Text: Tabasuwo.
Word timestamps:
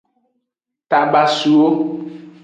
Tabasuwo. 0.89 1.69